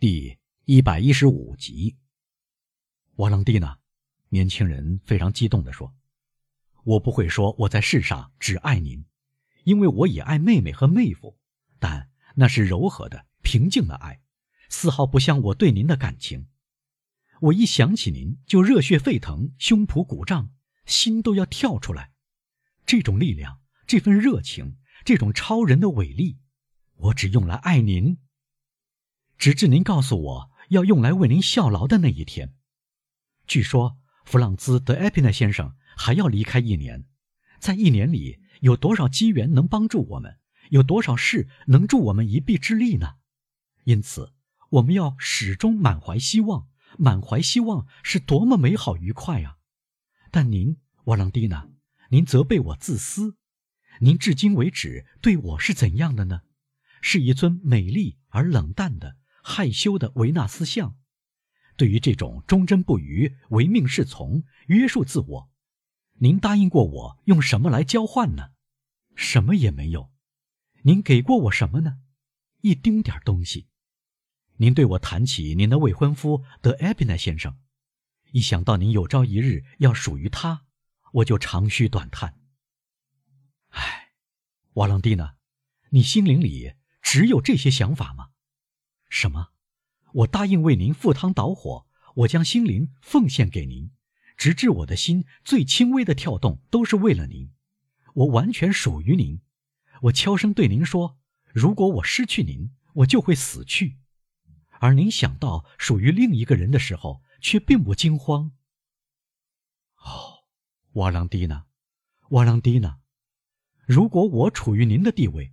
[0.00, 1.96] 第一百一十五集。
[3.16, 3.80] 瓦朗蒂娜，
[4.28, 5.92] 年轻人非常激动地说
[6.86, 9.04] ：“我不会说我在世上只爱您，
[9.64, 11.36] 因为我也爱妹妹和妹夫，
[11.80, 14.20] 但那是柔和的、平静的爱，
[14.68, 16.46] 丝毫不像我对您的感情。
[17.40, 20.52] 我一想起您就热血沸腾，胸脯鼓胀，
[20.86, 22.12] 心都要跳出来。
[22.86, 26.38] 这种力量，这份热情，这种超人的伟力，
[26.94, 28.18] 我只用来爱您。”
[29.38, 32.54] 直至您告诉我要用来为您效劳的那一天。
[33.46, 37.06] 据说弗朗兹·德埃皮奈先生还要离开一年，
[37.60, 40.38] 在一年里有多少机缘能帮助我们？
[40.70, 43.14] 有多少事能助我们一臂之力呢？
[43.84, 44.34] 因此，
[44.70, 46.68] 我们要始终满怀希望。
[46.96, 49.58] 满怀希望是多么美好愉快啊！
[50.30, 51.68] 但您，瓦朗蒂娜，
[52.10, 53.36] 您责备我自私。
[54.00, 56.40] 您至今为止对我是怎样的呢？
[57.02, 59.17] 是一尊美丽而冷淡的。
[59.48, 60.98] 害羞的维纳斯像，
[61.74, 65.50] 对于这种忠贞不渝、唯命是从、约束自我，
[66.18, 68.50] 您答应过我用什么来交换呢？
[69.16, 70.12] 什么也没有。
[70.82, 72.00] 您给过我什么呢？
[72.60, 73.68] 一丁点东西。
[74.58, 77.56] 您对我谈起您的未婚夫德埃比奈先生，
[78.32, 80.66] 一想到您有朝一日要属于他，
[81.14, 82.38] 我就长吁短叹。
[83.70, 84.12] 唉，
[84.74, 85.36] 瓦朗蒂娜，
[85.90, 88.28] 你心灵里只有这些想法吗？
[89.08, 89.48] 什么？
[90.12, 93.90] 我答应为您赴汤蹈火，我将心灵奉献给您，
[94.36, 97.52] 直至我的心最轻微的跳动都是为了您。
[98.14, 99.40] 我完全属于您。
[100.02, 101.18] 我悄声对您说：
[101.52, 103.98] 如果我失去您，我就会死去。
[104.80, 108.52] 而您想到属于另一个人的时候，却并不惊慌。
[109.96, 110.44] 哦，
[110.92, 111.66] 瓦朗蒂娜，
[112.30, 113.00] 瓦朗蒂娜，
[113.86, 115.52] 如果我处于您的地位，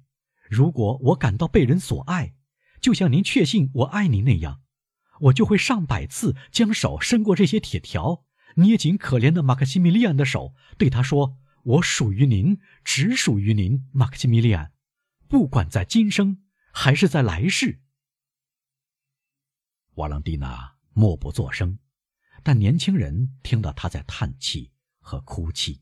[0.50, 2.36] 如果我感到被人所爱。
[2.86, 4.62] 就像您确信我爱您那样，
[5.22, 8.26] 我就会上百次将手伸过这些铁条，
[8.58, 14.72] 捏紧可怜的马克西米利安的手，对他说：“我属于您，只属于您，马克西米利安，
[15.28, 17.82] 不管在今生还是在来世。”
[19.98, 21.80] 瓦朗蒂娜默不作声，
[22.44, 25.82] 但年轻人听到他在叹气和哭泣。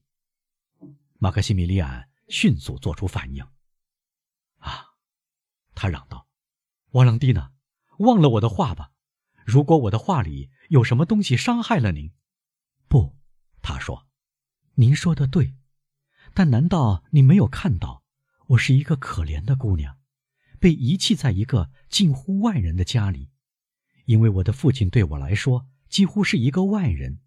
[1.19, 3.45] 马克西米利安迅速做出反应
[4.59, 4.85] ：“啊！”
[5.75, 6.25] 他嚷道。
[6.93, 7.51] 瓦朗蒂娜，
[7.99, 8.91] 忘了我的话吧。
[9.47, 12.11] 如果我的话里有什么东西伤害了您，
[12.87, 13.17] 不，
[13.63, 14.07] 他说，
[14.75, 15.55] 您说的对。
[16.35, 18.03] 但难道你没有看到，
[18.49, 19.97] 我是一个可怜的姑娘，
[20.59, 23.31] 被遗弃在一个近乎外人的家里？
[24.05, 27.21] 因为我的父亲对我来说几乎是一个外人。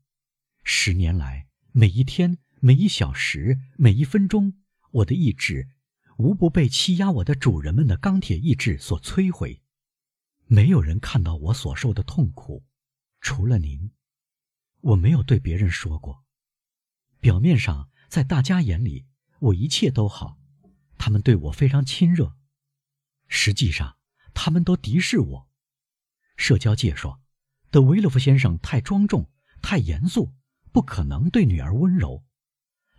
[0.62, 4.54] 十年来，每一天、每一小时、每一分钟，
[4.92, 5.70] 我的意志。
[6.16, 9.62] 无不被欺压我的主人们的钢铁意志所摧毁。
[10.46, 12.64] 没有人看到我所受的痛苦，
[13.20, 13.90] 除了您。
[14.80, 16.24] 我没有对别人说过。
[17.20, 19.06] 表面上，在大家眼里，
[19.40, 20.38] 我一切都好，
[20.96, 22.36] 他们对我非常亲热。
[23.26, 23.98] 实际上，
[24.32, 25.48] 他们都敌视我。
[26.36, 27.20] 社交界说，
[27.70, 30.32] 德维洛夫先生太庄重、太严肃，
[30.72, 32.24] 不可能对女儿温柔。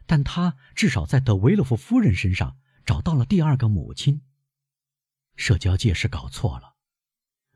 [0.05, 2.59] 但他至少在德维洛夫夫人身上。
[2.87, 4.21] 找到了第二个母亲。
[5.35, 6.77] 社交界是搞错了。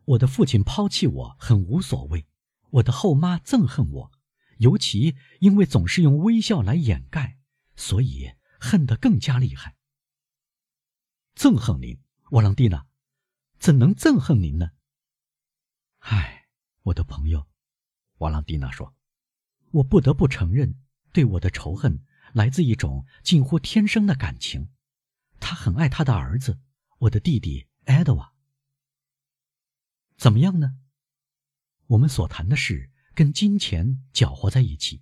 [0.03, 2.27] 我的父亲抛弃我很无所谓，
[2.69, 4.11] 我的后妈憎恨我，
[4.57, 7.39] 尤其因为总是用微笑来掩盖，
[7.77, 9.77] 所以恨得更加厉害。
[11.33, 11.97] 憎恨您，
[12.31, 12.85] 瓦朗蒂娜，
[13.57, 14.71] 怎能憎恨您呢？
[15.99, 16.49] 唉，
[16.83, 17.47] 我的朋友，
[18.17, 18.93] 瓦朗蒂娜说，
[19.71, 20.75] 我不得不承认，
[21.13, 22.03] 对我的仇恨
[22.33, 24.67] 来自一种近乎天生的感情。
[25.41, 26.61] 他很爱他的儿子，
[26.99, 28.33] 我的弟弟埃德瓦。
[30.15, 30.77] 怎么样呢？
[31.87, 35.01] 我们所谈的事跟金钱搅和在一起，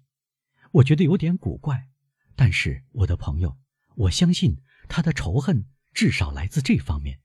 [0.72, 1.90] 我觉得有点古怪。
[2.36, 3.60] 但是，我的朋友，
[3.96, 7.20] 我相信他的仇恨至少来自这方面。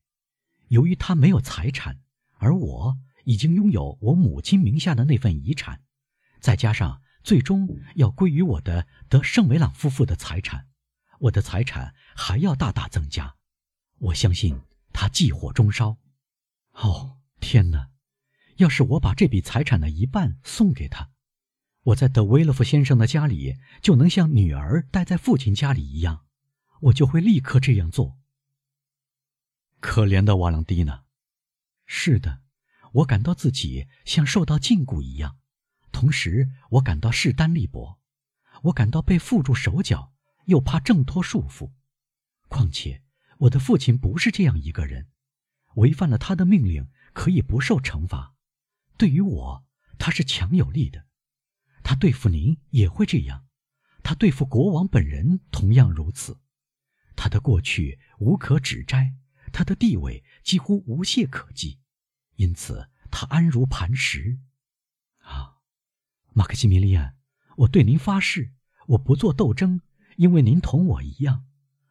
[0.69, 2.01] 由于他没有财产，
[2.39, 5.83] 而我已经拥有我母亲名下的那份遗产，
[6.41, 10.67] 再加上最终要归于我的德圣梅朗夫妇的财产。
[11.21, 13.37] 我的财产还要大大增加，
[13.99, 14.61] 我相信
[14.93, 15.99] 他忌火中烧。
[16.73, 17.91] 哦，天哪！
[18.57, 21.11] 要是我把这笔财产的一半送给他，
[21.83, 26.25] 我在德维勒夫先生的家里就能像女儿待在父亲家里一样，
[26.83, 28.17] 我就会立刻这样做。
[29.81, 31.05] 可怜的瓦朗蒂娜，
[31.85, 32.43] 是的，
[32.93, 35.37] 我感到自己像受到禁锢一样，
[35.91, 38.01] 同时我感到势单力薄，
[38.63, 40.14] 我感到被缚住手脚。
[40.47, 41.73] 又怕挣脱束缚，
[42.49, 43.03] 况且
[43.39, 45.09] 我的父亲不是这样一个人，
[45.75, 48.35] 违反了他的命令可以不受惩罚，
[48.97, 49.67] 对于我，
[49.99, 51.07] 他是强有力的。
[51.83, 53.47] 他对付您也会这样，
[54.03, 56.41] 他对付国王本人同样如此。
[57.17, 59.15] 他的过去无可指摘，
[59.53, 61.79] 他的地位几乎无懈可击，
[62.37, 64.39] 因此他安如磐石。
[65.19, 65.59] 啊，
[66.33, 67.17] 马克西米利安，
[67.59, 68.53] 我对您发誓，
[68.89, 69.81] 我不做斗争，
[70.17, 71.45] 因为您同我一样。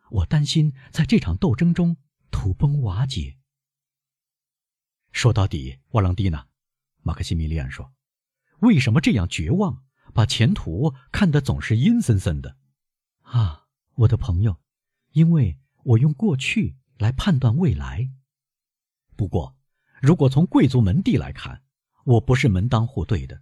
[0.09, 1.97] 我担心在这场斗争中
[2.29, 3.37] 土崩瓦解。
[5.11, 6.47] 说到底，瓦朗蒂娜，
[7.01, 7.93] 马克西米利安说。
[8.59, 9.83] 为什么这样绝望，
[10.13, 12.57] 把前途看得总是阴森森的？
[13.21, 13.65] 啊，
[13.95, 14.59] 我的朋友，
[15.11, 18.09] 因为我用过去来判断未来。
[19.15, 19.57] 不过，
[20.01, 21.63] 如果从贵族门第来看，
[22.05, 23.41] 我不是门当户对的，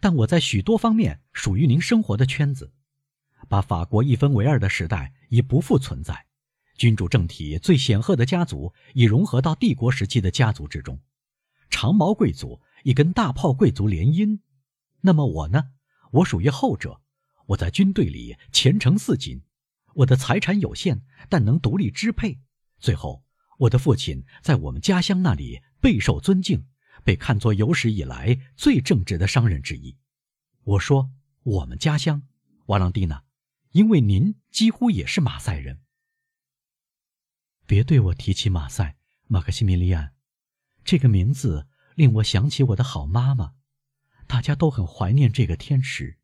[0.00, 2.72] 但我在许多方面属于您生活的圈子。
[3.48, 6.26] 把法国一分为二的时代已不复存在，
[6.76, 11.00] 君主政体最显赫的家族已融合到帝国时期的家族之中，
[11.70, 14.40] 长毛贵族已跟大炮贵族联姻。
[15.00, 15.70] 那么我呢？
[16.10, 17.00] 我属于后者。
[17.46, 19.40] 我在军队里前程似锦，
[19.94, 22.40] 我的财产有限，但能独立支配。
[22.80, 23.22] 最后，
[23.58, 26.66] 我的父亲在我们家乡那里备受尊敬，
[27.04, 29.96] 被看作有史以来最正直的商人之一。
[30.64, 31.08] 我说
[31.44, 32.22] 我们家乡，
[32.66, 33.22] 瓦朗蒂娜，
[33.76, 35.82] 因为您几乎也是马赛人。
[37.66, 38.96] 别对我提起马赛，
[39.26, 40.14] 马克西米利安，
[40.82, 43.52] 这个名字令我想起我的好妈妈。
[44.26, 46.16] 大家都很怀念这个天使，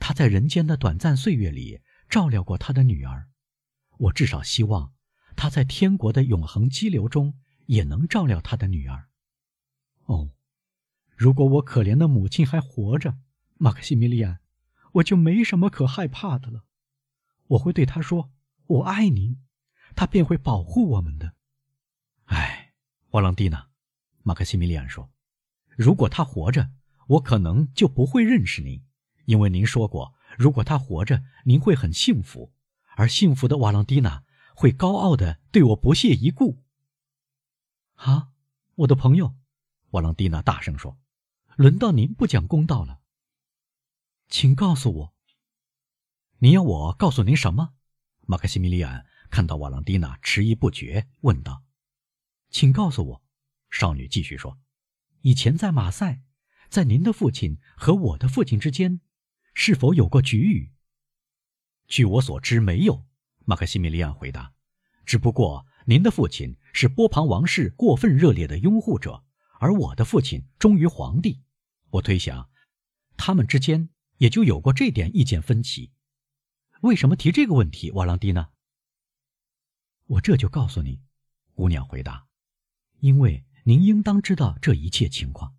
[0.00, 1.80] 他在人间的短暂岁月里
[2.10, 3.28] 照料过他的女儿。
[3.98, 4.94] 我至少希望
[5.36, 9.10] 他在天国的永恒激流中也能照料他的女儿。
[10.06, 10.32] 哦，
[11.16, 13.16] 如果我可怜的母亲还活着，
[13.58, 14.40] 马克西米利安，
[14.94, 16.64] 我就没什么可害怕的了。
[17.48, 18.32] 我会对他说
[18.66, 19.40] ：“我爱您。”
[19.94, 21.34] 他便会保护我们的。
[22.24, 22.72] 哎，
[23.10, 23.68] 瓦朗蒂娜，
[24.22, 25.10] 马克西米利安说
[25.76, 26.70] ：“如果他活着。”
[27.06, 28.82] 我可能就不会认识您，
[29.26, 32.50] 因为您说过，如果他活着，您会很幸福，
[32.96, 34.24] 而幸福的瓦朗蒂娜
[34.56, 36.62] 会高傲的对我不屑一顾。
[37.96, 38.30] 啊，
[38.76, 39.34] 我的朋友，
[39.90, 40.96] 瓦朗蒂娜大声说
[41.56, 43.00] ：“轮到您不讲公道了，
[44.28, 45.14] 请告诉我，
[46.38, 47.74] 您要我告诉您什么？”
[48.26, 51.62] 马克西米利安看到瓦朗蒂娜迟疑不决，问道
[52.50, 53.22] ：“请告诉我。”
[53.70, 54.58] 少女继续说
[55.22, 56.22] ：“以前在马赛。”
[56.70, 59.00] 在您的父亲和我的父亲之间，
[59.52, 60.72] 是否有过局域？
[61.86, 63.06] 据我所知，没有。
[63.44, 64.54] 马克西米利安回答。
[65.06, 69.22] 只不过您的父亲是波旁王室过分热烈的拥护者，
[69.60, 71.42] 而我的父亲忠于皇帝。
[71.90, 72.50] 我推想，
[73.16, 75.92] 他们之间也就有过这点意见分歧。
[76.80, 78.48] 为什么提这个问题，瓦朗蒂呢？
[80.06, 81.00] 我这就告诉你，
[81.54, 82.26] 姑娘回答。
[83.00, 85.54] 因为您应当知道这一切情况。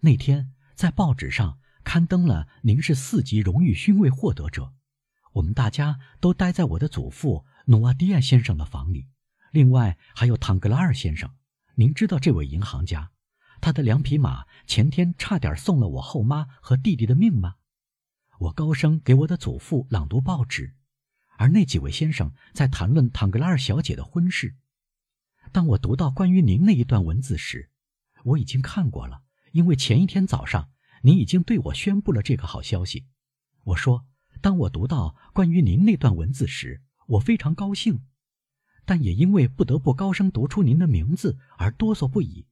[0.00, 4.72] 那天在报纸上刊登了您是四级荣誉勋位获得者，
[5.32, 9.08] 我们大家都待在我的祖父努瓦迪亚先生的房里，
[9.52, 11.30] 另外还有唐格拉尔先生。
[11.76, 13.12] 您知道这位银行家，
[13.60, 17.56] 他的两匹马前天差点送了我后妈和弟弟的命吗？
[18.38, 20.74] 我高声给我的祖父朗读报纸，
[21.38, 24.56] 而那几位先生在谈论唐格拉尔小姐的婚事。
[25.52, 27.70] 当我读到关于您那一段文字时，
[28.24, 29.22] 我已经看过了。
[29.52, 30.68] 因为前一天早上，
[31.02, 33.06] 您已经对我宣布了这个好消息。
[33.64, 34.04] 我说，
[34.42, 38.02] 当我读到关于您那段文字时，我非常高兴，
[38.84, 42.46] 但也因为不得不高声读出您的名字而哆嗦不已。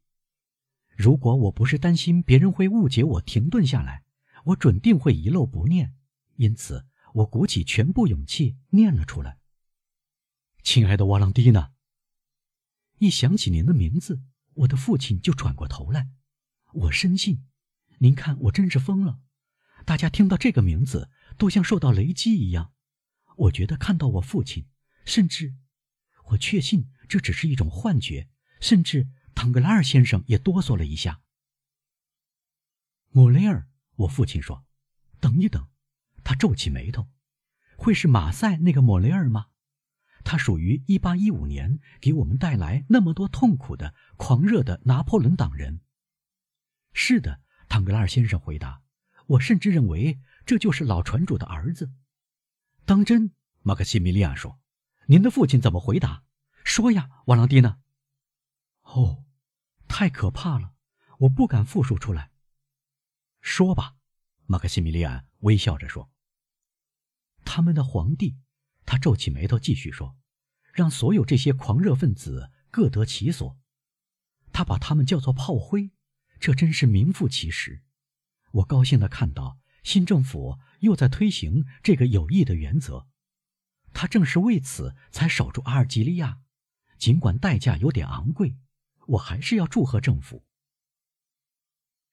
[0.96, 4.03] 如果我不是担心别人会误解我停顿下来，
[4.44, 5.94] 我准定会遗漏不念。
[6.36, 9.38] 因此，我鼓起全部勇气念了出来
[10.62, 11.72] ：“亲爱的瓦朗蒂娜。”
[12.98, 14.22] 一想起您的名字，
[14.54, 16.10] 我的父亲就转过头来。
[16.72, 17.44] 我深信，
[17.98, 19.20] 您看我真是疯了。
[19.84, 22.72] 大家听到这个名字，都像受到雷击一样。
[23.36, 24.66] 我觉得看到我父亲，
[25.04, 25.54] 甚至
[26.30, 28.28] 我确信这只是一种幻觉。
[28.60, 31.20] 甚至唐格拉尔先生也哆嗦了一下。
[33.10, 34.64] 莫雷尔，我父亲说
[35.20, 35.68] ：“等一等。”
[36.24, 37.08] 他皱起眉头
[37.76, 39.46] ：“会是马赛那个莫雷尔吗？
[40.24, 45.80] 他属于1815年给我们带来那么多痛苦的狂热的拿破仑党人。”
[46.94, 48.82] 是的，唐格拉尔先生回答。
[49.26, 51.90] 我甚至认为这就是老船主的儿子。
[52.84, 53.32] 当真？
[53.62, 54.60] 马克西米利亚说。
[55.06, 56.24] 您的父亲怎么回答？
[56.64, 57.78] 说呀，瓦朗蒂娜。
[58.82, 59.24] 哦，
[59.88, 60.74] 太可怕了，
[61.20, 62.30] 我不敢复述出来。
[63.44, 63.96] 说吧，
[64.46, 66.10] 马克西米利亚微笑着说。
[67.44, 68.38] 他们的皇帝，
[68.86, 70.16] 他皱起眉头继续说，
[70.72, 73.58] 让所有这些狂热分子各得其所。
[74.50, 75.90] 他把他们叫做炮灰。
[76.40, 77.82] 这真是名副其实。
[78.52, 83.06] 我高兴地看到新政府又在推行这个有益的原则，
[83.92, 86.40] 他正是为此才守住阿尔及利亚，
[86.96, 88.56] 尽管代价有点昂贵，
[89.08, 90.46] 我还是要祝贺政府。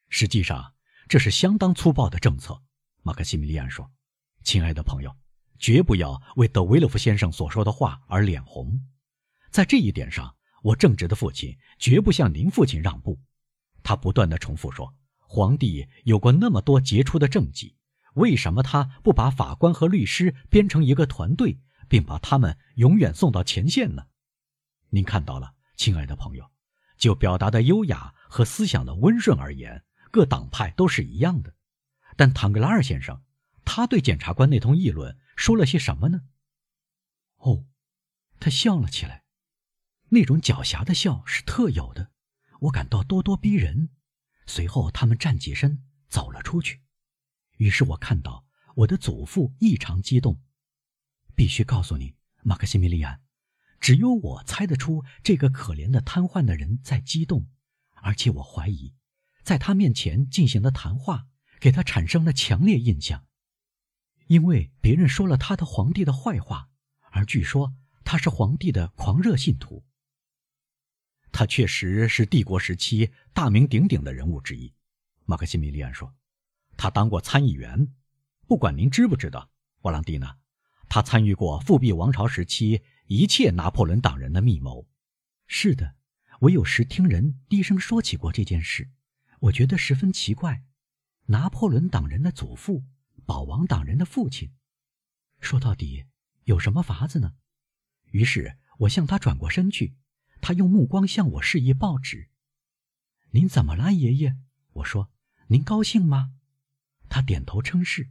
[0.09, 0.75] 实际上，
[1.11, 2.61] 这是相当粗暴的政策。
[3.03, 3.91] 马克西米利安说
[4.45, 5.13] ：“亲爱的朋友，
[5.59, 8.79] 绝不要为德维勒夫先生所说的话而脸红。
[9.49, 13.19] 在这一点上，我正直的父亲绝不向您父亲让步。
[13.83, 17.75] 他不断的重复说，皇帝有过那么多杰出的政绩，
[18.13, 24.05] 为什么他不把法官和律师编成一个团队，并把他们永远送到前线呢？
[24.91, 26.49] 您看到了，亲爱的朋友，
[26.97, 31.55] 就表达的优雅和思想的温顺而言，各党派都是一样的。”
[32.17, 33.23] 但唐格拉尔先生，
[33.65, 36.23] 他对检察官那通议论说了些什么呢？
[37.37, 37.65] 哦，
[38.39, 39.23] 他笑了起来，
[40.09, 42.11] 那种狡黠的笑是特有的，
[42.59, 43.89] 我感到咄咄逼人。
[44.45, 46.81] 随后，他们站起身走了出去。
[47.57, 50.41] 于是我看到我的祖父异常激动。
[51.33, 53.21] 必须告诉你，马克西米利安，
[53.79, 57.47] 只有我猜得出这个可怜的瘫痪的人在激动，
[58.01, 58.93] 而且我怀疑，
[59.43, 61.27] 在他面前进行的谈话。
[61.61, 63.27] 给他产生了强烈印象，
[64.25, 66.71] 因为别人说了他的皇帝的坏话，
[67.11, 69.85] 而据说他是皇帝的狂热信徒。
[71.31, 74.73] 他确实是帝国时期大名鼎鼎的人物之一，
[75.25, 76.15] 马克西米利安说，
[76.77, 77.93] 他当过参议员，
[78.47, 80.39] 不管您知不知道，瓦朗蒂娜，
[80.89, 84.87] 他参与过复辟王朝时期一切拿破仑党人的密谋。
[85.45, 85.93] 是的，
[86.39, 88.89] 我有时听人低声说起过这件事，
[89.41, 90.63] 我觉得十分奇怪。
[91.27, 92.83] 拿破仑党人的祖父，
[93.25, 94.51] 保王党人的父亲，
[95.39, 96.05] 说到底
[96.43, 97.35] 有什么法子呢？
[98.07, 99.95] 于是我向他转过身去，
[100.41, 102.29] 他用目光向我示意报纸。
[103.29, 104.37] 您怎么了，爷爷？
[104.73, 105.09] 我说，
[105.47, 106.33] 您高兴吗？
[107.07, 108.09] 他点头称是。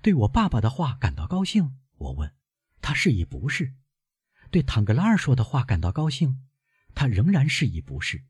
[0.00, 1.78] 对我爸爸的话感到高兴？
[1.96, 2.32] 我问。
[2.80, 3.74] 他示意不是。
[4.50, 6.46] 对唐格拉尔说的话感到高兴？
[6.94, 8.24] 他仍然示意不是。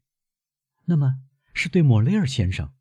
[0.84, 1.20] 那么
[1.54, 2.74] 是对莫雷尔先生？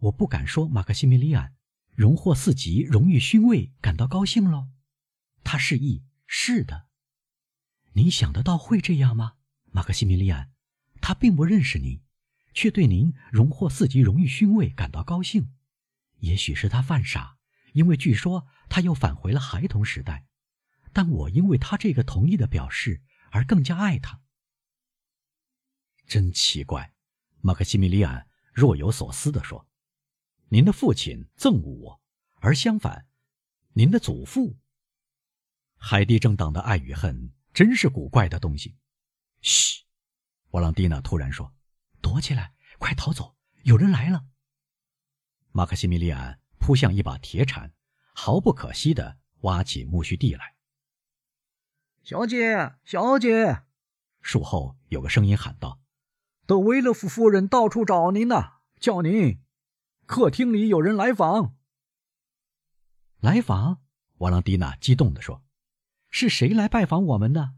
[0.00, 1.56] 我不敢说马克西米利安
[1.96, 4.68] 荣获四级荣誉勋位感到高兴喽，
[5.42, 6.86] 他示意是的。
[7.94, 9.32] 您想得到会这样吗，
[9.72, 10.52] 马克西米利安？
[11.00, 12.00] 他并不认识您，
[12.52, 15.52] 却对您荣获四级荣誉勋位感到高兴。
[16.20, 17.38] 也许是他犯傻，
[17.72, 20.26] 因为据说他又返回了孩童时代。
[20.92, 24.20] 但我因为他这个同意的表示而更加爱他。
[26.06, 26.92] 真奇怪，
[27.40, 29.66] 马克西米利安若有所思地说。
[30.50, 32.00] 您的父亲憎恶我，
[32.40, 33.06] 而相反，
[33.74, 34.56] 您的祖父。
[35.76, 38.74] 海地政党的爱与恨真是古怪的东西。
[39.42, 39.84] 嘘，
[40.52, 41.52] 瓦朗蒂娜突然说
[42.00, 44.24] ：“躲起来，快逃走，有人来了。”
[45.52, 47.74] 马克西米利安扑向一把铁铲，
[48.14, 50.56] 毫不可惜地挖起苜蓿地来。
[52.02, 53.64] 小姐，小姐，
[54.22, 55.78] 树后有个声音喊道
[56.48, 59.38] ：“德维勒夫夫人到处找您呢，叫您。”
[60.06, 61.54] 客厅里有人来访。
[63.20, 63.82] 来访？
[64.16, 65.44] 瓦朗蒂娜激动地说
[66.08, 67.56] ：“是谁来拜访我们呢？”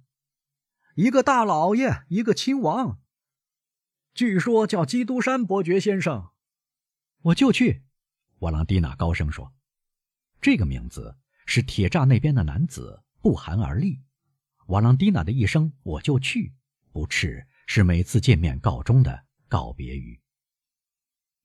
[0.97, 3.01] 一个大老爷，一个亲王。
[4.13, 6.31] 据说叫基督山伯爵先生。
[7.23, 7.85] 我就去。
[8.41, 9.55] 瓦朗蒂娜高声说
[10.43, 11.17] ：“这个名字
[11.47, 14.03] 使铁栅那边的男子不寒而栗。”
[14.67, 16.55] 瓦朗蒂娜的一声“我就去”，
[16.91, 20.21] 不啻是每次见面告终的告别语。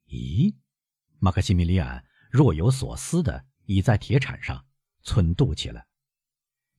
[0.08, 0.56] 咦？
[1.20, 4.66] 马克西米利安若有所思地倚在铁铲上，
[5.04, 5.86] 忖度起来：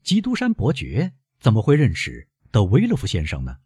[0.02, 3.58] 基督山伯爵怎么会认识德维勒夫先生呢？